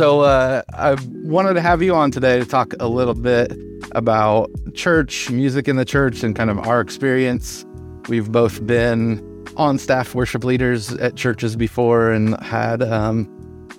[0.00, 3.52] So uh, I wanted to have you on today to talk a little bit
[3.92, 7.66] about church, music in the church, and kind of our experience.
[8.08, 9.20] We've both been
[9.58, 13.28] on staff worship leaders at churches before and had um,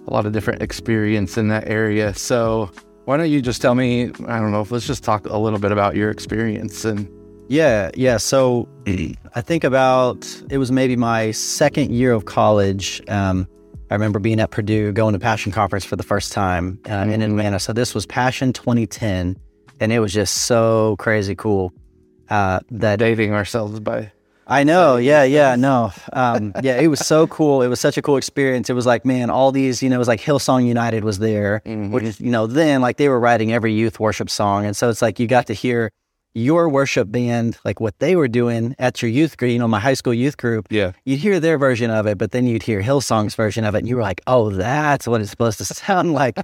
[0.05, 2.13] a lot of different experience in that area.
[2.13, 2.69] So
[3.05, 4.11] why don't you just tell me?
[4.27, 4.63] I don't know.
[4.69, 7.10] Let's just talk a little bit about your experience and.
[7.49, 8.18] Yeah, yeah.
[8.18, 8.69] So
[9.33, 13.01] I think about it was maybe my second year of college.
[13.07, 13.47] Um,
[13.91, 17.09] I remember being at Purdue, going to Passion Conference for the first time uh, in
[17.09, 17.21] Mm-hmm.
[17.23, 17.59] Atlanta.
[17.59, 19.37] So this was Passion 2010,
[19.82, 21.73] and it was just so crazy cool.
[22.29, 24.09] Uh, that dating ourselves by
[24.47, 27.61] I know, yeah, yeah, no, um, yeah, it was so cool.
[27.61, 28.69] It was such a cool experience.
[28.69, 31.61] It was like, man, all these, you know, it was like Hillsong United was there,
[31.65, 35.01] which you know, then like they were writing every youth worship song, and so it's
[35.01, 35.91] like you got to hear
[36.33, 39.79] your worship band, like what they were doing at your youth group, you know, my
[39.79, 40.67] high school youth group.
[40.69, 43.79] yeah You'd hear their version of it, but then you'd hear Hillsong's version of it,
[43.79, 46.38] and you were like, "Oh, that's what it's supposed to sound like."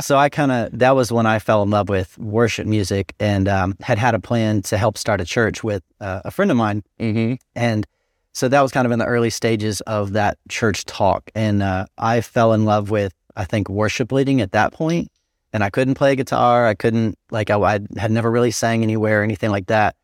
[0.00, 3.48] so I kind of that was when I fell in love with worship music, and
[3.48, 6.56] um, had had a plan to help start a church with uh, a friend of
[6.56, 7.34] mine, mm-hmm.
[7.54, 7.86] and
[8.32, 11.86] so that was kind of in the early stages of that church talk, and uh,
[11.98, 15.10] I fell in love with I think worship leading at that point,
[15.54, 19.20] and I couldn't play guitar, I couldn't like I, I had never really sang anywhere
[19.20, 19.94] or anything like that.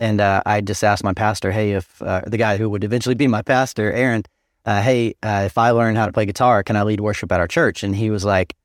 [0.00, 3.14] And uh, I just asked my pastor, hey, if uh, the guy who would eventually
[3.14, 4.24] be my pastor, Aaron,
[4.66, 7.38] uh, hey, uh, if I learn how to play guitar, can I lead worship at
[7.38, 7.84] our church?
[7.84, 8.56] And he was like,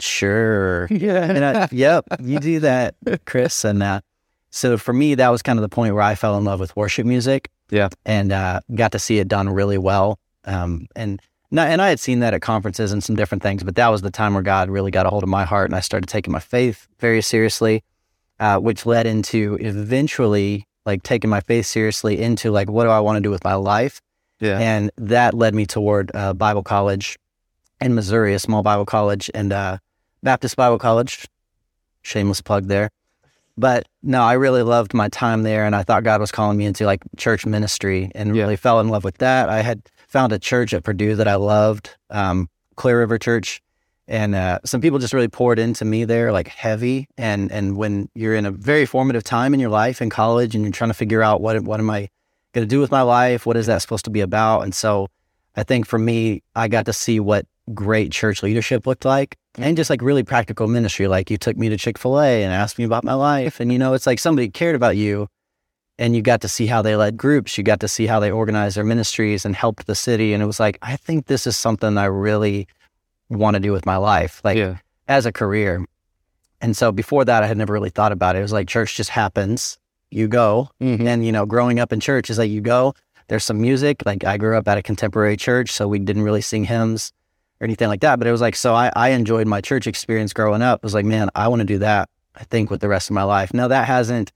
[0.00, 0.86] sure.
[0.90, 3.64] yeah And I, yep, you do that, Chris.
[3.64, 4.00] And uh,
[4.50, 6.74] so for me, that was kind of the point where I fell in love with
[6.76, 7.48] worship music.
[7.70, 7.90] Yeah.
[8.04, 10.18] And uh, got to see it done really well.
[10.44, 13.74] Um, and no, and I had seen that at conferences and some different things, but
[13.76, 15.80] that was the time where God really got a hold of my heart, and I
[15.80, 17.82] started taking my faith very seriously,
[18.38, 23.00] uh, which led into eventually like taking my faith seriously into like what do I
[23.00, 24.00] want to do with my life,
[24.40, 27.18] yeah and that led me toward uh, Bible college
[27.80, 29.78] in Missouri, a small Bible college, and uh,
[30.22, 31.26] Baptist Bible College.
[32.02, 32.90] Shameless plug there.
[33.58, 36.64] But no, I really loved my time there, and I thought God was calling me
[36.64, 38.44] into like church ministry, and Yeah.
[38.44, 39.48] really fell in love with that.
[39.50, 43.62] I had found a church at Purdue that I loved, um, Clear River Church,
[44.08, 47.08] and uh, some people just really poured into me there, like heavy.
[47.16, 50.64] And and when you're in a very formative time in your life in college, and
[50.64, 52.08] you're trying to figure out what what am I
[52.52, 53.46] going to do with my life?
[53.46, 54.62] What is that supposed to be about?
[54.62, 55.08] And so,
[55.56, 59.76] I think for me, I got to see what great church leadership looked like and
[59.76, 61.06] just like really practical ministry.
[61.06, 63.60] Like you took me to Chick fil A and asked me about my life.
[63.60, 65.28] And, you know, it's like somebody cared about you
[66.00, 67.56] and you got to see how they led groups.
[67.56, 70.32] You got to see how they organized their ministries and helped the city.
[70.32, 72.66] And it was like, I think this is something I really
[73.28, 75.84] want to do with my life, like yeah as a career.
[76.60, 78.38] And so before that, I had never really thought about it.
[78.38, 79.76] It was like church just happens.
[80.10, 81.06] You go, Mhm.
[81.06, 82.94] and you know, growing up in church is like you go.
[83.28, 84.02] There's some music.
[84.06, 87.12] Like I grew up at a contemporary church, so we didn't really sing hymns
[87.60, 88.18] or anything like that.
[88.18, 90.78] But it was like so I, I enjoyed my church experience growing up.
[90.78, 92.08] It was like, man, I want to do that.
[92.36, 93.52] I think with the rest of my life.
[93.52, 94.32] Now that hasn't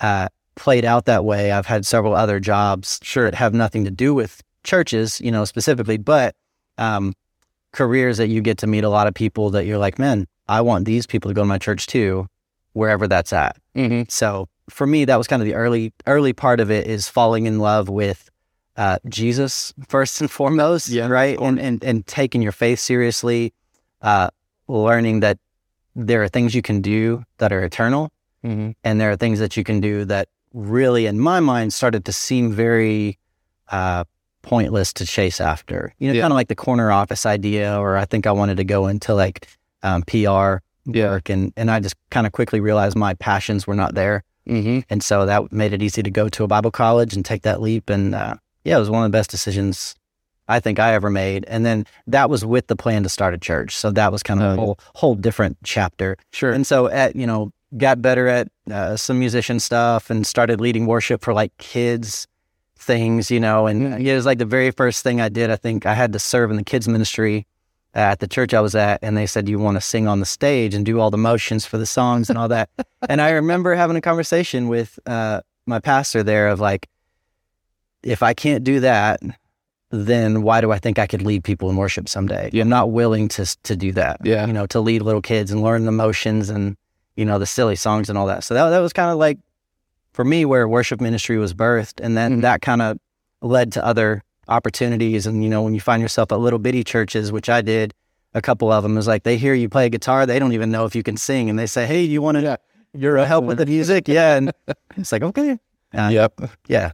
[0.00, 0.28] uh,
[0.60, 1.50] played out that way.
[1.52, 3.24] I've had several other jobs Sure.
[3.24, 6.34] that have nothing to do with churches, you know, specifically, but
[6.78, 7.14] um,
[7.72, 10.60] careers that you get to meet a lot of people that you're like, man, I
[10.60, 12.26] want these people to go to my church too,
[12.74, 13.56] wherever that's at.
[13.74, 14.02] mm-hmm.
[14.08, 17.46] So for me, that was kind of the early early part of it is falling
[17.46, 18.28] in love with
[18.76, 23.52] uh, Jesus first and foremost, Yeah, right, and, and and taking your faith seriously,
[24.02, 24.28] uh,
[24.68, 25.38] learning that
[25.96, 28.10] there are things you can do that are eternal,
[28.44, 28.70] Mm-hmm.
[28.84, 32.12] and there are things that you can do that really, in my mind, started to
[32.12, 33.18] seem very
[33.70, 34.04] uh,
[34.42, 35.92] pointless to chase after.
[35.98, 36.22] You know, Yeah.
[36.22, 39.14] kind of like the corner office idea, or I think I wanted to go into
[39.14, 39.46] like
[39.82, 40.56] um, PR
[40.86, 41.10] Yeah.
[41.10, 44.24] work, and and I just kind of quickly realized my passions were not there.
[44.48, 44.80] Mm-hmm.
[44.90, 47.60] And so that made it easy to go to a Bible college and take that
[47.60, 47.88] leap.
[47.90, 48.34] And uh,
[48.64, 49.94] yeah, it was one of the best decisions
[50.48, 51.44] I think I ever made.
[51.46, 53.76] And then that was with the plan to start a church.
[53.76, 56.16] So that was kind of Oh, a whole whole different chapter.
[56.32, 56.50] Sure.
[56.50, 60.86] And so at you know got better at uh, some musician stuff and started leading
[60.86, 62.26] worship for like kids
[62.76, 63.66] things, you know.
[63.66, 65.50] And it was like the very first thing I did.
[65.50, 67.46] I think I had to serve in the kids ministry
[67.94, 70.26] at the church I was at, and they said, "You want to sing on the
[70.26, 72.70] stage and do all the motions for the songs and all that."
[73.08, 76.88] and I remember having a conversation with uh, my pastor there of like,
[78.02, 79.20] if I can't do that,
[79.90, 82.50] then why do I think I could lead people in worship someday?
[82.52, 82.62] Yeah.
[82.62, 84.20] I'm not willing to to do that.
[84.24, 84.46] Yeah.
[84.46, 86.76] you know, to lead little kids and learn the motions and
[87.16, 88.44] you know the silly songs and all that.
[88.44, 89.38] So that that was kind of like
[90.12, 92.42] for me where worship ministry was birthed, and then Mhm.
[92.42, 92.98] that kind of
[93.42, 95.26] led to other opportunities.
[95.26, 97.94] And you know, when you find yourself at little bitty churches, which I did,
[98.34, 100.84] a couple of them is like they hear you play guitar, they don't even know
[100.84, 102.58] if you can sing, and they say, "Hey, you want to
[102.92, 104.52] You're a help with the music?" Yeah, and
[104.96, 105.58] it's like okay,
[105.94, 106.40] uh, Yep.
[106.66, 106.92] yeah,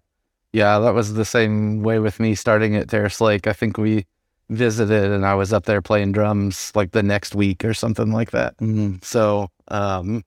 [0.53, 3.47] Yeah, that was the same way with me starting at Terrace Lake.
[3.47, 4.05] I think we
[4.49, 8.31] visited and I was up there playing drums like the next week or something like
[8.31, 8.57] that.
[8.59, 9.03] Mhm.
[9.05, 10.23] So, um,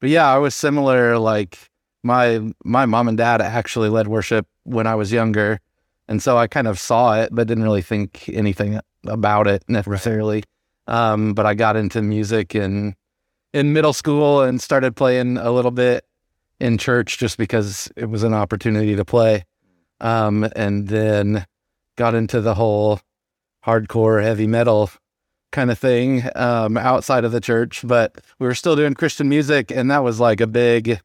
[0.00, 1.18] but yeah, I was similar.
[1.18, 1.70] Like
[2.02, 5.60] my my mom and dad actually led worship when I was younger,
[6.08, 10.44] and so I kind of saw it, but didn't really think anything about it necessarily.
[10.86, 12.94] Um, but I got into music in
[13.52, 16.04] in middle school and started playing a little bit
[16.60, 19.44] in church just because it was an opportunity to play.
[20.00, 21.46] Um, and then
[21.96, 23.00] got into the whole
[23.64, 24.90] hardcore heavy metal
[25.54, 29.70] kind of thing um, outside of the church, but we were still doing Christian music,
[29.70, 31.00] and that was like a big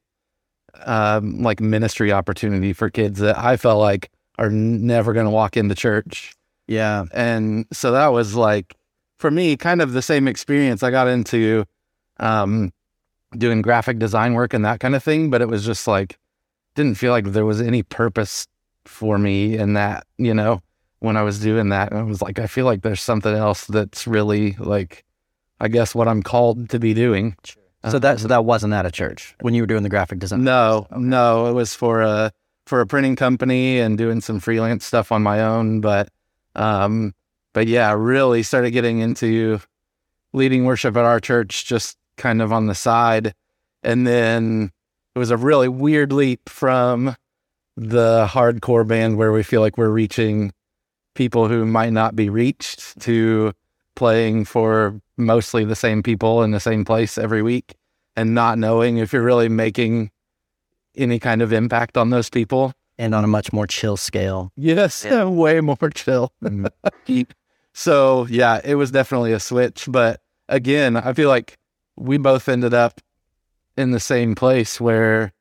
[0.86, 5.56] um, like ministry opportunity for kids that I felt like are never going to walk
[5.56, 6.34] into church,
[6.68, 7.06] Yeah.
[7.14, 8.76] and so that was like
[9.18, 10.82] for me kind of the same experience.
[10.84, 11.66] I got into
[12.20, 12.72] um,
[13.38, 16.18] doing graphic design work and that kind of thing, but it was just like
[16.76, 18.48] didn't feel like there was any purpose
[18.86, 20.62] for me in that, you know
[21.00, 21.92] when I was doing that.
[21.92, 25.06] And I was like, I feel like there's something else that's really like,
[25.60, 27.36] I guess what I'm called to be doing.
[27.90, 30.44] So that so that wasn't at a church when you were doing the graphic design.
[30.44, 32.34] No, no, it was for a
[32.66, 35.82] for a printing company and doing some freelance stuff on my own.
[35.82, 36.10] But,
[36.56, 37.16] um,
[37.54, 39.60] but yeah, I really started getting into
[40.34, 43.34] leading worship at our church, just kind of on the side,
[43.82, 44.72] and then
[45.16, 47.16] it was a really weird leap from
[47.76, 50.52] the hardcore band where we feel like we're reaching
[51.20, 53.52] people who might not be reached to
[53.96, 57.76] playing for mostly the same people in the same place every week
[58.16, 60.10] and not knowing if you're really making
[60.96, 62.72] any kind of impact on those people.
[62.98, 64.54] And on a much more chill scale.
[64.56, 66.32] Yes, way more chill.
[66.42, 67.22] Mm-hmm.
[67.74, 69.88] so, yeah, it was definitely a switch.
[69.90, 71.58] But again, I feel like
[71.98, 73.02] we both ended up
[73.76, 75.34] in the same place where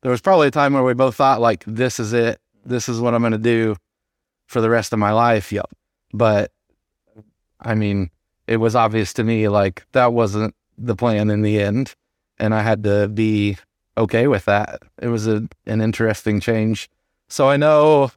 [0.00, 2.40] there was probably a time where we both thought, like, this is it.
[2.64, 3.76] This is what I'm going to do
[4.50, 5.52] for the rest of my life.
[5.52, 5.70] Yep.
[6.12, 6.50] But
[7.60, 8.10] I mean,
[8.48, 11.94] it was obvious to me like that wasn't the plan in the end.
[12.40, 13.58] And I had to be
[13.96, 14.82] okay with that.
[15.00, 16.90] It was a, an interesting change.
[17.28, 18.10] So I know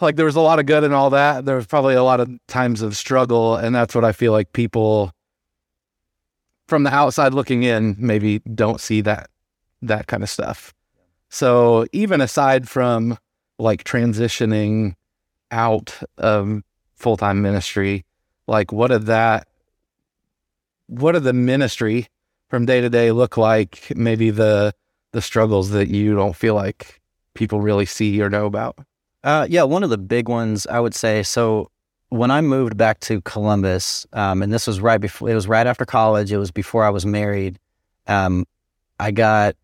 [0.00, 1.44] like there was a lot of good in all that.
[1.44, 3.54] There was probably a lot of times of struggle.
[3.54, 5.12] And that's what I feel like people
[6.66, 9.30] from the outside looking in maybe don't see that
[9.80, 10.74] that kind of stuff.
[11.28, 13.16] So even aside from
[13.60, 14.96] like transitioning
[15.54, 16.62] out of
[16.96, 18.04] full time ministry,
[18.46, 19.48] like what did that,
[20.88, 22.08] what did the ministry
[22.48, 23.92] from day to day look like?
[23.96, 24.74] Maybe the
[25.12, 27.00] the struggles that you don't feel like
[27.34, 28.78] people really see or know about.
[29.22, 31.22] Uh, yeah, one of the big ones I would say.
[31.22, 31.70] So
[32.08, 35.66] when I moved back to Columbus, um, and this was right before, it was right
[35.66, 36.32] after college.
[36.32, 37.58] It was before I was married.
[38.06, 38.44] Um,
[39.00, 39.56] I got,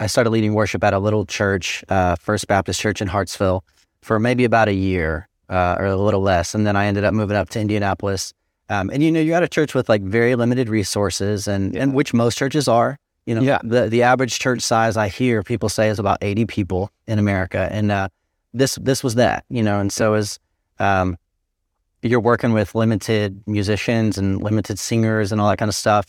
[0.00, 3.64] I started leading worship at a little church, uh, First Baptist Church in Hartsville,
[4.02, 7.14] for maybe about a year uh, or a little less, and then I ended up
[7.14, 8.32] moving up to Indianapolis.
[8.70, 11.94] Um, and you know, you're at a church with like very limited resources, and and
[11.94, 12.98] which most churches are.
[13.26, 13.58] You know, Yeah.
[13.62, 17.68] the the average church size I hear people say is about 80 people in America,
[17.70, 18.08] and uh,
[18.54, 19.44] this this was that.
[19.48, 20.38] You know, and so as
[20.78, 21.16] um,
[22.02, 26.06] you're working with limited musicians and limited singers and all that kind of stuff.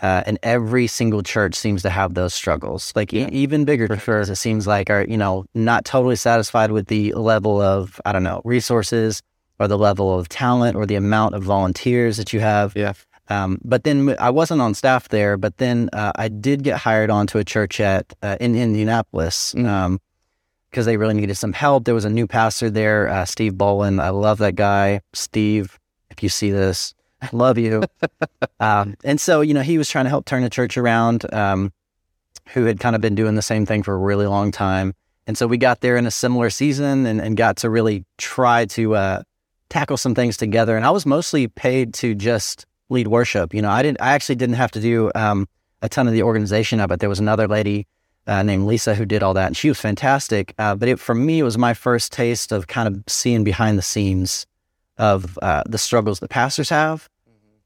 [0.00, 2.92] Uh, and every single church seems to have those struggles.
[2.94, 6.86] Like e- even bigger churches, it seems like are you know not totally satisfied with
[6.86, 9.22] the level of I don't know resources
[9.58, 12.74] or the level of talent or the amount of volunteers that you have.
[12.76, 12.92] Yeah.
[13.30, 15.36] Um, but then I wasn't on staff there.
[15.36, 19.66] But then uh, I did get hired onto a church at uh, in Indianapolis Mm.
[19.66, 20.00] um,
[20.70, 21.84] because they really needed some help.
[21.84, 24.00] There was a new pastor there, uh, Steve Bolin.
[24.02, 25.78] I love that guy, Steve.
[26.10, 26.94] If you see this,
[27.32, 27.82] love you.
[28.60, 31.32] um, and so you know he was trying to help turn the church around.
[31.32, 31.72] Um,
[32.48, 34.94] who had kind of been doing the same thing for a really long time.
[35.26, 38.64] And so we got there in a similar season and, and got to really try
[38.66, 39.22] to uh,
[39.68, 40.76] tackle some things together.
[40.76, 43.52] And I was mostly paid to just lead worship.
[43.52, 44.00] You know, I didn't.
[44.00, 45.46] I actually didn't have to do um,
[45.82, 47.00] a ton of the organization of it.
[47.00, 47.86] There was another lady
[48.26, 50.54] uh, named Lisa who did all that, and she was fantastic.
[50.58, 53.76] Uh, but it, for me, it was my first taste of kind of seeing behind
[53.76, 54.46] the scenes
[54.98, 57.08] of uh, the struggles that pastors have,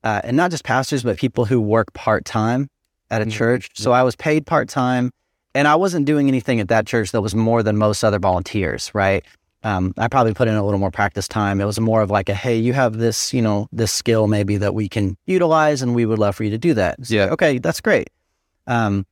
[0.05, 2.69] uh, and not just pastors, but people who work part time
[3.11, 3.31] at a Mhm.
[3.33, 3.71] church.
[3.75, 5.11] So I was paid part time,
[5.55, 8.91] and I wasn't doing anything at that church that was more than most other volunteers.
[8.95, 9.25] Right.
[9.65, 11.61] Um, I probably put in a little more practice time.
[11.61, 14.57] It was more of like a, hey, you have this, you know, this skill maybe
[14.57, 17.07] that we can utilize, and we would love for you to do that.
[17.07, 17.27] So, Yeah.
[17.27, 18.11] Okay, that's great.
[18.67, 19.07] Um,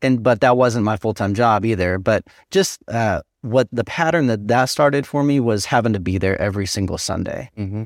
[0.00, 1.98] and but that wasn't my full time job either.
[1.98, 6.18] But just uh, what the pattern that that started for me was having to be
[6.18, 7.50] there every single Sunday.
[7.58, 7.84] Mm-hmm.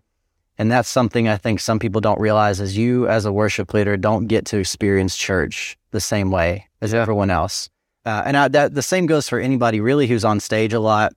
[0.58, 3.96] And that's something I think some people don't realize is you as a worship leader
[3.96, 7.02] don't get to experience church the same way as Yeah.
[7.02, 7.68] everyone else.
[8.06, 11.12] Uh, and I, that the same goes for anybody really who's on stage a lot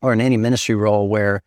[0.00, 1.42] or in any ministry role where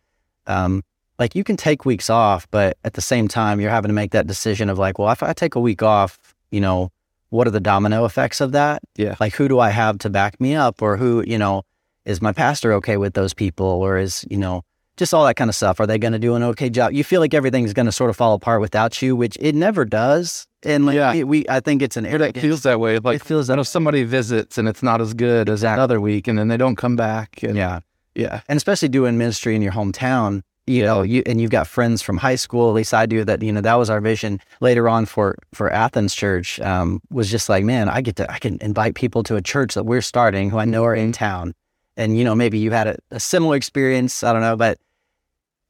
[0.46, 0.82] um,
[1.18, 4.10] like you can take weeks off, but at the same time, you're having to make
[4.12, 6.90] that decision of like, well, if I take a week off, you know,
[7.30, 8.82] what are the domino effects of that?
[8.96, 9.16] Yeah.
[9.18, 10.82] Like, who do I have to back me up?
[10.82, 11.62] Or who, you know,
[12.04, 13.66] is my pastor okay with those people?
[13.66, 14.62] Or is, you know,
[14.96, 15.80] just all that kind of stuff.
[15.80, 16.92] Are they going to do an okay job?
[16.92, 19.84] You feel like everything's going to sort of fall apart without you, which it never
[19.84, 20.46] does.
[20.64, 21.12] And like, Yeah.
[21.12, 22.42] we, we, I think it's an It arrogance.
[22.42, 22.98] feels that way.
[22.98, 25.74] Like it feels that if somebody visits and it's not as good as Exactly.
[25.80, 27.42] another week, and then they don't come back.
[27.42, 27.80] And yeah.
[28.14, 32.00] yeah, and especially doing ministry in your hometown you know you and you've got friends
[32.02, 34.88] from high school at least i do that you know that was our vision later
[34.88, 38.58] on for for athens church um, was just like man i get to i can
[38.60, 41.52] invite people to a church that we're starting who i know are in town
[41.96, 44.78] and you know maybe you had a, a similar experience i don't know but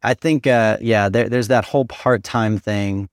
[0.03, 3.09] i think uh, yeah there, there's that whole part-time thing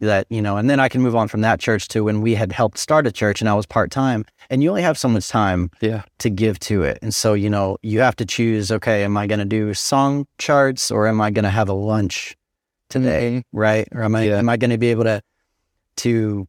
[0.00, 2.34] that you know and then i can move on from that church to when we
[2.34, 5.28] had helped start a church and i was part-time and you only have so much
[5.28, 6.98] time yeah, to give to it.
[7.00, 10.26] And so, you know, you have to choose, okay, am I going to do song
[10.36, 12.36] charts or am I going to have a lunch
[12.90, 13.88] today, right?
[13.92, 14.38] Or am I Yeah.
[14.38, 15.22] am I going to be able to
[15.98, 16.46] to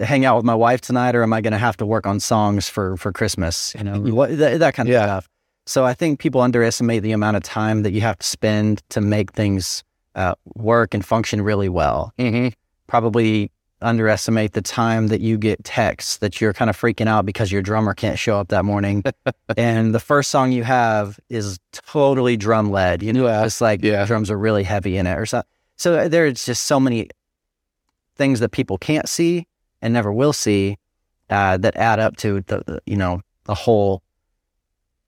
[0.00, 2.18] hang out with my wife tonight or am I going to have to work on
[2.20, 4.00] songs for for Christmas, you know?
[4.00, 5.04] What that, that kind of Yeah.
[5.06, 5.28] stuff.
[5.66, 9.00] So I think people underestimate the amount of time that you have to spend to
[9.00, 12.48] make things uh, work and function really well mm-hmm.
[12.86, 13.50] probably
[13.82, 17.60] underestimate the time that you get texts that you're kind of freaking out because your
[17.60, 19.04] drummer can't show up that morning.
[19.56, 23.02] and the first song you have is totally drum led.
[23.02, 24.06] You know, it's like Yeah.
[24.06, 25.48] drums are really heavy in it or something.
[25.76, 27.10] So there's just so many
[28.16, 29.46] things that people can't see
[29.82, 30.78] and never will see
[31.28, 34.02] uh, that add up to the, the, you know, the whole,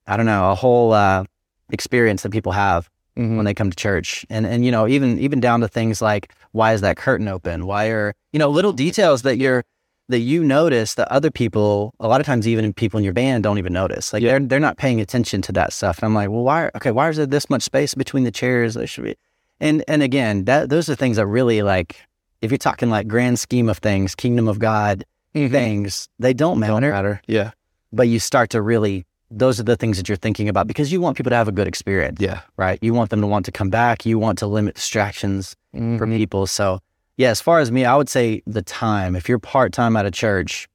[0.09, 1.25] I don't know, a whole uh,
[1.71, 3.35] experience that people have Mm-hmm.
[3.37, 4.25] when they come to church.
[4.31, 7.67] And and you know even even down to things like why is that curtain open?
[7.67, 9.65] Why are you know little details that you're
[10.09, 13.43] that you notice that other people a lot of times even people in your band
[13.43, 14.13] don't even notice.
[14.13, 14.39] Like Yeah.
[14.39, 15.99] they're they're not paying attention to that stuff.
[15.99, 18.75] And i'm like well why okay why is there this much space between the chairs?
[18.75, 19.17] There should be
[19.59, 21.97] and and again that those are things that really like
[22.41, 26.73] if you're talking like grand scheme of things kingdom of god things they don't matter,
[26.73, 27.21] Don't matter.
[27.27, 27.51] Yeah,
[27.93, 31.01] but you start to really those are the things that you're thinking about because you
[31.01, 32.41] want people to have a good experience yeah.
[32.57, 32.79] right?
[32.81, 34.07] You want them to want to come back.
[34.07, 36.17] You want to limit distractions for Mhm.
[36.17, 36.47] people.
[36.47, 36.81] So,
[37.19, 39.15] yeah, as far as me, I would say the time.
[39.15, 40.67] If you're part time at a church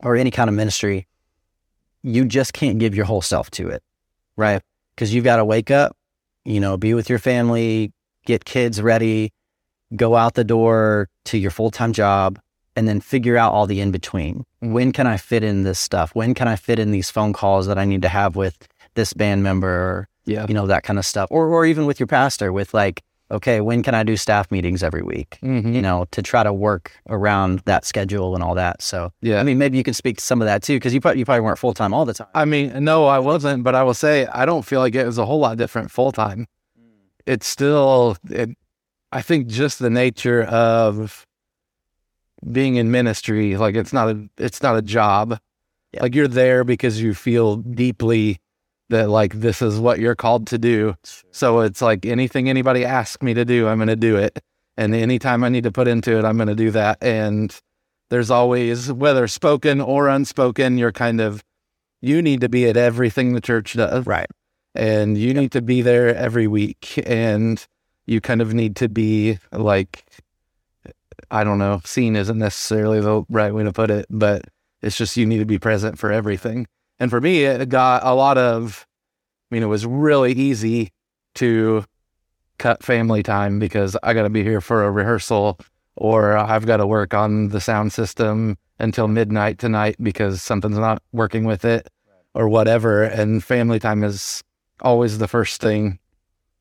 [0.00, 1.06] or any kind of ministry,
[2.02, 3.82] you just can't give your whole self to it,
[4.36, 4.62] right?
[4.94, 5.96] Because you've got to wake up,
[6.44, 7.92] you know, be with your family,
[8.26, 9.32] get kids ready,
[9.96, 12.38] go out the door to your full time job,
[12.76, 14.44] and then figure out all the in between.
[14.60, 16.14] When can I fit in this stuff?
[16.14, 19.12] When can I fit in these phone calls that I need to have with this
[19.12, 20.44] band member or Yeah.
[20.48, 23.60] you know that kind of stuff or or even with your pastor with like okay
[23.60, 25.74] when can i do staff meetings every week Mhm.
[25.74, 29.38] you know to try to work around that schedule and all that so Yeah.
[29.40, 31.24] i mean maybe you can speak to some of that too because you, probably you
[31.24, 34.26] probably weren't full-time all the time I mean, no, I wasn't, but I will say
[34.26, 36.46] I don't feel like it was a whole lot different full time.
[37.26, 38.50] It's still, it,
[39.12, 41.26] I think, just the nature of
[42.50, 43.56] being in ministry.
[43.56, 45.38] Like it's not a, it's not a job.
[45.92, 46.02] Yeah.
[46.02, 48.40] Like you're there because you feel deeply
[48.90, 50.94] that like this is what you're called to do.
[51.30, 54.38] So it's like anything anybody asks me to do, I'm going to do it.
[54.76, 56.98] And anytime I need to put into it, I'm going to do that.
[57.02, 57.54] And
[58.10, 61.44] there's always, whether spoken or unspoken, you're kind of,
[62.00, 64.06] you need to be at everything the church does.
[64.06, 64.30] right
[64.74, 67.02] And you need to be there every week.
[67.06, 67.66] And
[68.06, 70.04] you kind of need to be like,
[71.30, 74.42] I don't know, seen isn't necessarily the right way to put it, but
[74.82, 76.66] it's just you need to be present for everything.
[76.98, 78.86] And for me, it got a lot of,
[79.50, 80.92] I mean, it was really easy
[81.36, 81.84] to
[82.58, 85.58] cut family time because I got to be here for a rehearsal
[85.96, 91.02] or I've got to work on the sound system until midnight tonight because something's not
[91.12, 91.88] working with it
[92.34, 93.02] or whatever.
[93.02, 94.42] And family time is
[94.80, 95.98] always the first thing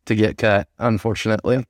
[0.05, 1.65] to get cut, unfortunately.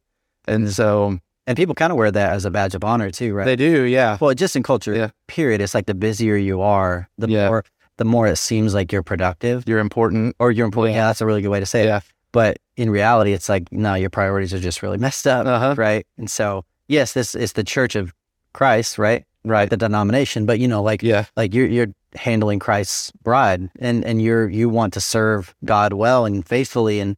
[0.48, 3.46] And so and people kind of wear that as a badge of honor too right
[3.46, 4.18] they do, yeah.
[4.22, 5.10] well just in culture Yeah.
[5.28, 7.48] period it's like the busier you are the Yeah.
[7.50, 7.64] more
[7.98, 10.36] the more it seems like you're productive You're important.
[10.40, 13.32] or you're important yeah that's a really good way to say it but in reality
[13.34, 15.74] it's like no your priorities are just really messed up Uh-huh.
[15.78, 16.06] right?
[16.18, 18.14] And so, yes, this is the Church of
[18.54, 19.24] Christ, right?
[19.44, 19.70] Right.
[19.70, 21.26] The denomination, but you know, like Yeah.
[21.38, 26.26] like you're you're handling Christ's bride, and and you're you want to serve God well
[26.26, 27.16] and faithfully, and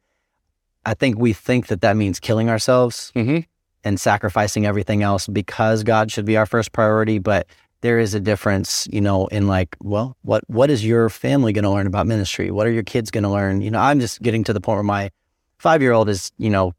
[0.86, 3.40] I think we think that that means killing ourselves Mm-hmm.
[3.84, 7.48] And sacrificing everything else because God should be our first priority, but
[7.82, 11.64] there is a difference, you know, in like, well, what what is your family going
[11.64, 12.52] to learn about ministry?
[12.52, 13.62] What are your kids going to learn?
[13.62, 15.12] You know, I'm just getting to the point where my
[15.60, 16.74] five year old is, you know,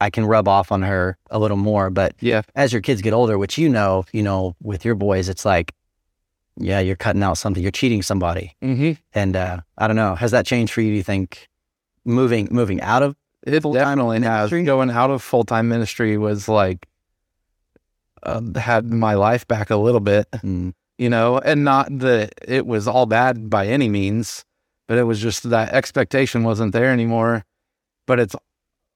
[0.00, 2.42] I can rub off on her a little more, but Yeah.
[2.54, 5.72] as your kids get older, which you know, you know, with your boys, it's like,
[6.56, 8.92] yeah, you're cutting out something, you're cheating somebody, Mm-hmm.
[9.12, 10.90] and uh, I don't know, has that changed for you?
[10.90, 11.48] Do you think
[12.04, 14.50] moving moving out of It definitely has.
[14.50, 14.64] ministry?
[14.64, 16.86] Going out of full time ministry was like
[18.22, 20.72] uh, had my life back a little bit, Mm.
[20.98, 24.44] you know, and not that it was all bad by any means,
[24.88, 27.44] but it was just that expectation wasn't there anymore.
[28.06, 28.36] But it's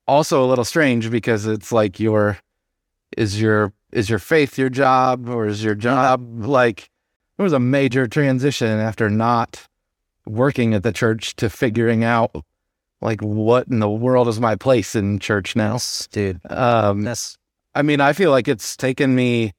[0.07, 2.39] also a little strange because it's like your
[3.17, 6.91] is your is your faith your job or is your job like
[7.39, 9.67] it was a major transition after not
[10.27, 12.31] working at the church to figuring out
[13.01, 15.79] like what in the world is my place in church now?
[16.11, 16.41] Dude.
[16.51, 17.37] um That's
[17.75, 19.53] i mean i feel like it's taken me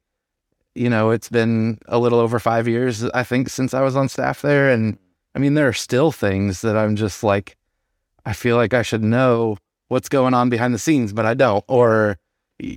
[0.75, 4.09] you know it's been a little over five years i think since i was on
[4.09, 4.71] staff there.
[4.71, 4.97] And
[5.35, 7.55] i mean there are still things that i'm just like
[8.25, 11.63] i feel like i should know what's going on behind the scenes but i don't.
[11.67, 12.17] Or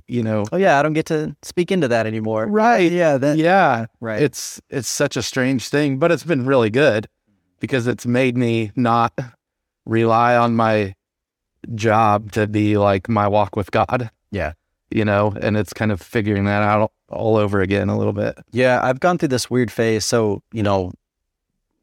[0.07, 0.45] you know.
[0.51, 2.45] Oh yeah, I don't get to speak into that anymore.
[2.47, 2.89] right.
[2.91, 3.87] Yeah, that yeah.
[3.99, 4.21] Right.
[4.21, 7.07] it's it's such a strange thing, but it's been really good
[7.59, 9.13] because it's made me not
[9.85, 10.95] rely on my
[11.75, 14.09] job to be like my walk with God.
[14.31, 14.53] Yeah.
[14.89, 18.37] You know, and it's kind of figuring that out all over again a little bit.
[18.51, 20.05] Yeah, I've gone through this weird phase.
[20.05, 20.91] So, you know,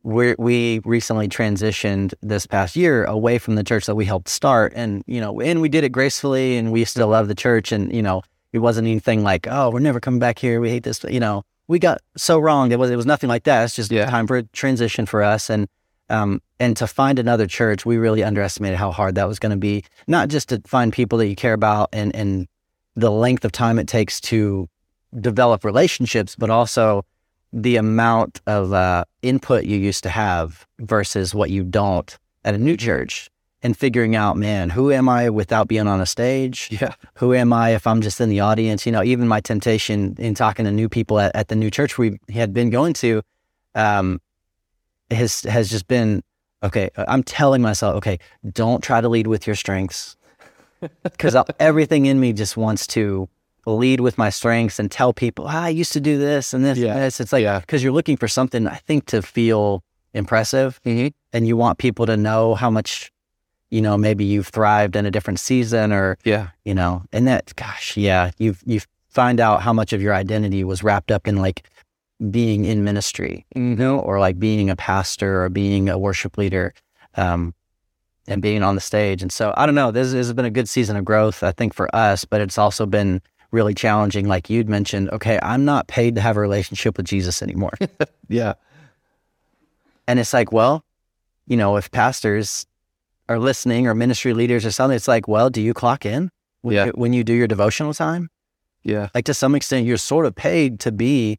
[0.02, 4.72] we we recently transitioned this past year away from the church that we helped start,
[4.74, 7.92] and you know, and we did it gracefully, and we still love the church, and
[7.92, 10.60] you know, it wasn't anything like, oh, we're never coming back here.
[10.60, 11.04] We hate this.
[11.04, 12.72] You know, we got so wrong.
[12.72, 13.64] It was it was nothing like that.
[13.64, 14.06] It's just Yeah.
[14.08, 15.68] time for a transition for us, and
[16.10, 19.56] um, and to find another church, we really underestimated how hard that was going to
[19.56, 19.84] be.
[20.06, 22.46] Not just to find people that you care about, and and
[22.96, 24.68] the length of time it takes to
[25.18, 27.04] develop relationships, but also
[27.52, 32.58] the amount of uh, input you used to have versus what you don't at a
[32.58, 33.30] new church
[33.62, 36.68] and figuring out, man, who am I without being on a stage?
[36.70, 36.94] Yeah.
[37.14, 38.86] Who am I if I'm just in the audience?
[38.86, 41.98] You know, even my temptation in talking to new people at, at the new church
[41.98, 43.22] we had been going to
[43.74, 44.20] um,
[45.10, 46.22] has, has just been,
[46.62, 48.18] okay, I'm telling myself, okay,
[48.52, 50.16] don't try to lead with your strengths
[51.02, 53.28] because everything in me just wants to
[53.66, 56.78] lead with my strengths and tell people ah, I used to do this and this.
[56.78, 56.92] Yeah.
[56.94, 57.20] and this.
[57.20, 57.60] It's like Yeah.
[57.60, 59.82] because you're looking for something I think to feel
[60.14, 61.08] impressive, Mm-hmm.
[61.32, 63.12] and you want people to know how much
[63.70, 66.48] you know maybe you've thrived in a different season or Yeah.
[66.64, 70.64] you know and that gosh yeah you've you find out how much of your identity
[70.64, 71.62] was wrapped up in like
[72.30, 76.74] being in ministry you know or like being a pastor or being a worship leader
[77.16, 77.54] um
[78.28, 80.50] and being on the stage and so i don't know this, this has been a
[80.50, 84.50] good season of growth i think for us but it's also been really challenging like
[84.50, 87.72] you'd mentioned okay i'm not paid to have a relationship with jesus anymore
[88.28, 88.52] Yeah.
[90.06, 90.84] and it's like well
[91.46, 92.66] you know if pastors
[93.28, 96.30] are listening or ministry leaders or something it's like well do you clock in
[96.62, 96.84] when, Yeah.
[96.86, 98.28] you, when you do your devotional time
[98.82, 99.08] Yeah.
[99.14, 101.38] like to some extent you're sort of paid to be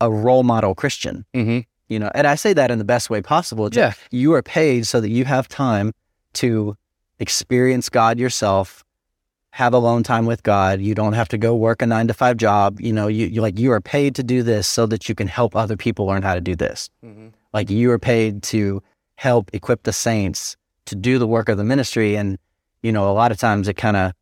[0.00, 1.60] a role model christian Mm-hmm.
[1.88, 3.92] you know and i say that in the best way possible It's Yeah.
[4.10, 5.92] you are paid so that you have time
[6.34, 6.76] to
[7.20, 8.84] experience god yourself
[9.50, 12.36] have alone time with god you don't have to go work a nine to five
[12.36, 15.14] job you know you, you like you are paid to do this so that you
[15.14, 17.28] can help other people learn how to do this Mm-hmm.
[17.52, 18.82] like you are paid to
[19.16, 22.36] help equip the saints to do the work of the ministry and
[22.82, 24.12] you know a lot of times it kind of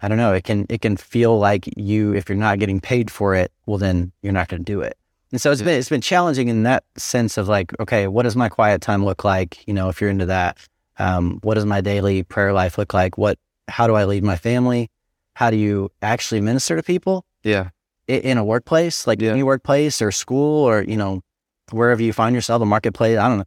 [0.00, 3.10] i don't know it can it can feel like you if you're not getting paid
[3.10, 4.96] for it well then you're not going to do it
[5.32, 8.36] and so it's been it's been challenging in that sense of like okay what does
[8.36, 10.58] my quiet time look like you know if you're into that
[10.98, 14.36] um, what does my daily prayer life look like what how do i lead my
[14.36, 14.90] family
[15.34, 17.70] how do you actually minister to people Yeah.
[18.08, 19.30] in a workplace, like Yeah.
[19.30, 21.22] any workplace or school or, you know,
[21.70, 23.44] wherever you find yourself, a marketplace, I don't know.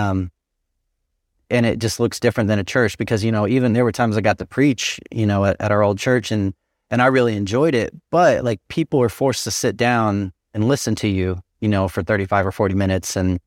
[0.00, 0.30] Um,
[1.50, 4.16] and it just looks different than a church because, you know, even there were times
[4.16, 6.54] I got to preach, you know, at, at our old church and,
[6.92, 7.92] and I really enjoyed it.
[8.12, 12.02] But like people are forced to sit down and listen to you, you know, for
[12.04, 13.40] 35 or 40 minutes and,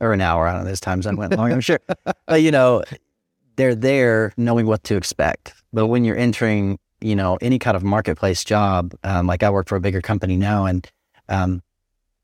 [0.00, 0.46] or an hour.
[0.46, 0.66] I don't know.
[0.66, 1.80] There's times I went long, I'm sure.
[2.26, 2.82] But, you know,
[3.56, 5.54] they're there knowing what to expect.
[5.72, 9.68] But when you're entering, you know, any kind of marketplace job, um, like I work
[9.68, 10.86] for a bigger company now, and
[11.28, 11.62] um,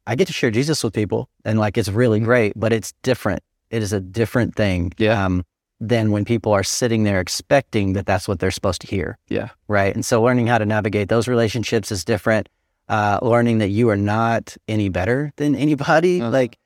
[0.07, 3.42] I get to share Jesus with people, and like it's really great, but it's different.
[3.70, 5.25] It is a different thing Yeah.
[5.25, 5.44] um,
[5.81, 9.19] than when people are sitting there expecting that that's what they're supposed to hear.
[9.29, 9.49] Yeah.
[9.66, 9.95] Right.
[9.95, 12.49] And so learning how to navigate those relationships is different.
[12.88, 16.21] Uh, learning that you are not any better than anybody.
[16.21, 16.31] Uh-huh.
[16.31, 16.59] Like,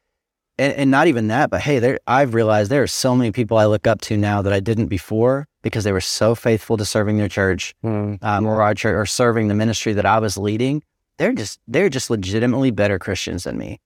[0.58, 3.58] and, and not even that, but hey, there, I've realized there are so many people
[3.58, 6.84] I look up to now that I didn't before because they were so faithful to
[6.84, 7.74] serving their church
[8.22, 10.82] um, or our church or serving the ministry that I was leading.
[11.18, 13.80] They're just, they're just legitimately better Christians than me.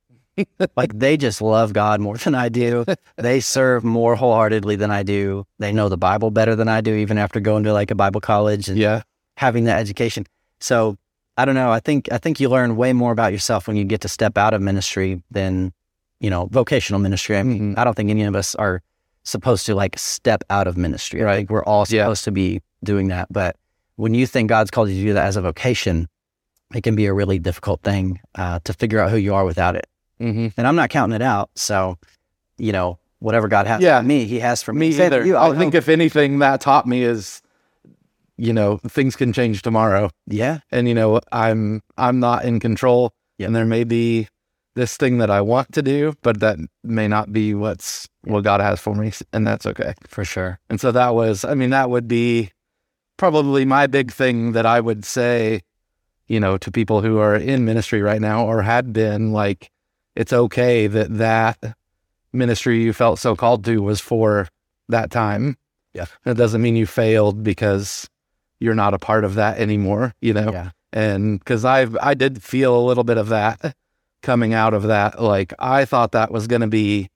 [0.77, 2.85] Like they just love God more than I do.
[3.17, 5.47] They serve more wholeheartedly than I do.
[5.59, 8.21] They know the Bible better than I do, even after going to like a Bible
[8.21, 9.03] college and Yeah.
[9.37, 10.25] having that education.
[10.61, 10.97] So
[11.37, 11.71] I don't know.
[11.71, 14.37] I think I think you learn way more about yourself when you get to step
[14.37, 15.73] out of ministry than,
[16.21, 17.37] you know, vocational ministry.
[17.39, 17.79] I mean, Mhm.
[17.79, 18.83] I don't think any of us are
[19.25, 21.21] supposed to like step out of ministry.
[21.23, 21.37] I Right.
[21.37, 22.05] think we're all Yeah.
[22.05, 23.29] supposed to be doing that.
[23.31, 23.57] But
[23.97, 26.09] when you think God's called you to do that as a vocation,
[26.75, 29.77] it can be a really difficult thing uh, to figure out who you are without
[29.77, 29.87] it.
[30.21, 30.49] Mm-hmm.
[30.57, 31.51] And I'm not counting it out.
[31.57, 31.97] So,
[32.59, 34.01] you know, whatever God has Yeah.
[34.01, 34.91] for me, He has for me.
[34.91, 35.25] Me either.
[35.25, 37.41] You, I I think if anything that taught me is,
[38.37, 40.11] you know, things can change tomorrow.
[40.27, 43.47] yeah, and you know i'm i'm not in control Yep.
[43.49, 44.29] and there may be
[44.77, 48.61] this thing that i want to do but that may not be what's what god
[48.61, 50.61] has for me and that's okay for sure.
[50.71, 52.51] and so that was i mean that would be
[53.17, 55.61] probably my big thing that i would say
[56.29, 59.71] you know to people who are in ministry right now or had been like
[60.19, 61.57] it's okay that that
[62.33, 64.49] ministry you felt so called to was for
[64.89, 65.57] that time
[65.95, 66.07] Yeah.
[66.27, 68.09] it doesn't mean you failed because
[68.61, 70.71] you're not a part of that anymore you know Yeah.
[70.93, 73.75] and because I've I did feel a little bit of that
[74.23, 75.23] coming out of that.
[75.23, 77.09] Like I thought that was going to be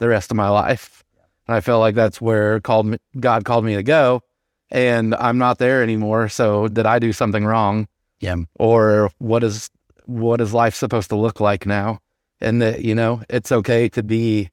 [0.00, 1.04] the rest of my life,
[1.46, 4.22] and I felt like that's where called me, God called me to go,
[4.70, 6.28] and I'm not there anymore.
[6.30, 7.88] So did I do something wrong,
[8.20, 8.36] Yeah.
[8.58, 9.68] or what is
[10.06, 11.98] what is life supposed to look like now?
[12.40, 14.50] And that you know it's okay to be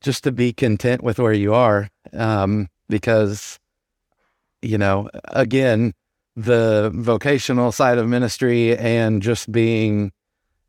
[0.00, 3.58] just to be content with where you are, um, because
[4.62, 5.94] you know again
[6.36, 10.12] the vocational side of ministry and just being,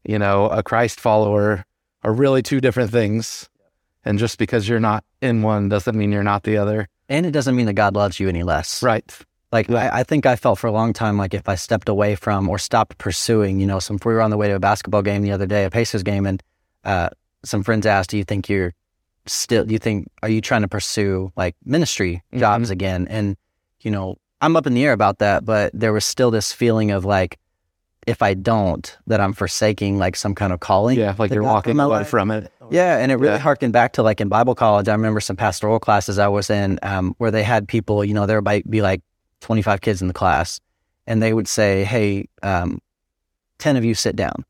[0.06, 1.66] you know, a Christ follower
[2.04, 3.50] are really two different things.
[4.06, 6.88] And just because you're not in one doesn't mean you're not the other.
[7.10, 8.82] And it doesn't mean that God loves you any less.
[8.82, 9.04] Right.
[9.52, 12.16] Like I, I think I felt for a long time like if I stepped away
[12.16, 15.02] from or stopped pursuing, you know, some we were on the way to a basketball
[15.02, 16.44] game the other day, a Pacers game, and
[16.84, 17.10] uh,
[17.46, 18.74] some friends asked, "Do you think you're
[19.26, 19.64] still?
[19.66, 22.40] Do you think are you trying to pursue like ministry Mm-hmm.
[22.40, 23.38] jobs again?" And
[23.82, 26.92] you know, I'm up in the air about that, but there was still this feeling
[26.92, 27.40] of like,
[28.06, 31.00] if I don't, that I'm forsaking like some kind of calling.
[31.00, 31.16] Yeah.
[31.18, 32.52] Like you're walking away from it.
[32.70, 33.40] Yeah, and it really Yeah.
[33.40, 34.90] harkened back to like in Bible college.
[34.90, 38.26] I remember some pastoral classes I was in um, where they had people, you know,
[38.26, 39.02] there might be like
[39.42, 40.60] 25 kids in the class,
[41.06, 42.80] and they would say, "Hey, um,
[43.60, 44.46] 10 of you sit down,"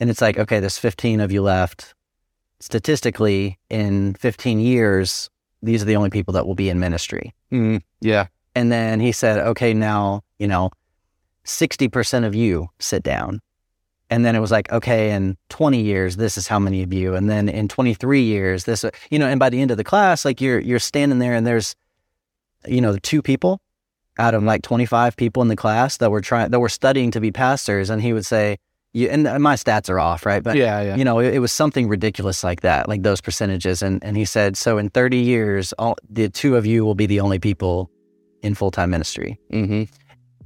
[0.00, 1.94] and it's like, okay, there's 15 of you left.
[2.60, 5.28] Statistically, in 15 years,
[5.62, 7.34] these are the only people that will be in ministry.
[7.52, 8.26] Mm, yeah.
[8.54, 10.70] And then he said, okay, now, you know,
[11.44, 13.40] 60% of you sit down.
[14.10, 17.14] And then it was like, okay, in 20 years, this is how many of you.
[17.14, 20.24] And then in 23 years, this, you know, and by the end of the class,
[20.24, 21.76] like you're, you're standing there and there's,
[22.66, 23.60] you know, two people
[24.18, 27.20] out of like 25 people in the class that were trying, that were studying to
[27.20, 27.90] be pastors.
[27.90, 28.56] And he would say,
[28.94, 30.42] you, and my stats are off, right?
[30.42, 30.80] But yeah.
[30.82, 30.96] Yeah.
[30.96, 33.82] you know, it, it was something ridiculous like that, like those percentages.
[33.82, 37.06] And and he said, so in 30 years, all the two of you will be
[37.06, 37.90] the only people
[38.42, 39.38] in full time ministry.
[39.50, 39.84] hmm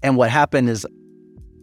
[0.02, 0.87] And what happened is,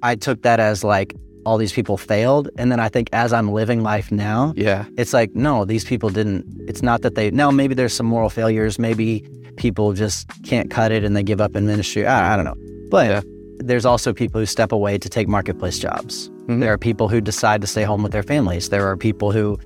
[0.02, 1.13] I took that as like
[1.45, 4.86] all these people failed, and then I think as I'm living life now, Yeah.
[4.98, 6.45] it's like no, these people didn't.
[6.69, 7.30] It's not that they.
[7.32, 8.80] Now maybe there's some moral failures.
[8.80, 9.26] Maybe
[9.60, 12.08] people just can't cut it and they give up in ministry.
[12.08, 12.58] I, I don't know,
[12.89, 13.06] but.
[13.08, 13.22] Yeah.
[13.62, 16.30] There's also people who step away to take marketplace jobs.
[16.48, 16.62] Mhm.
[16.62, 18.69] There are people who decide to stay home with their families.
[18.69, 19.60] There are people who,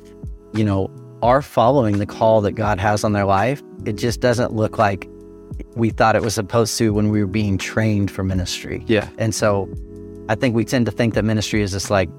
[0.55, 0.89] you know,
[1.21, 3.61] are following the call that God has on their life.
[3.85, 5.07] It just doesn't look like
[5.75, 8.83] we thought it was supposed to when we were being trained for ministry.
[8.87, 9.07] Yeah.
[9.19, 9.69] And so
[10.27, 12.09] I think we tend to think that ministry is just like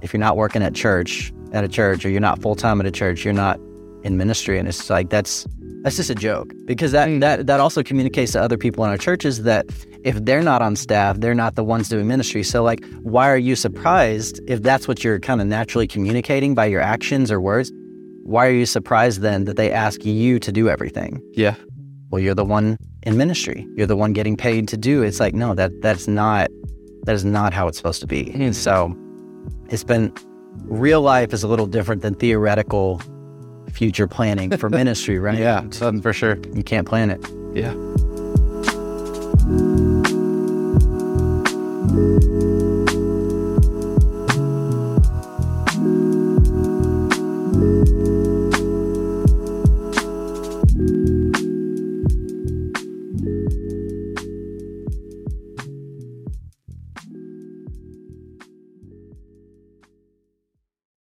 [0.00, 2.86] if you're not working at church, at a church, or you're not full time at
[2.86, 3.60] a church, you're not
[4.04, 4.58] in ministry.
[4.58, 5.46] And it's like that's
[5.82, 7.20] that's just a joke because that Mm.
[7.20, 9.66] that that also communicates to other people in our churches that
[10.04, 12.42] if they're not on staff, they're not the ones doing ministry.
[12.42, 16.66] So like, why are you surprised if that's what you're kind of naturally communicating by
[16.66, 17.70] your actions or words?
[18.24, 21.20] Why are you surprised then that they ask you to do everything?
[21.34, 21.54] Yeah.
[22.10, 25.32] well you're the one in ministry you're the one getting paid to do it's like
[25.32, 26.48] no that that's not
[27.04, 28.52] that is not how it's supposed to be Mhm.
[28.52, 28.92] so
[29.68, 30.12] it's been
[30.64, 33.00] real life is a little different than theoretical
[33.70, 35.62] future planning for ministry right Yeah.
[36.02, 36.38] For sure.
[36.54, 37.20] you can't plan it
[37.54, 37.74] Yeah.